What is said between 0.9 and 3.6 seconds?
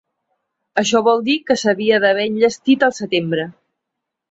vol dir que s’havia d’haver enllestit al setembre.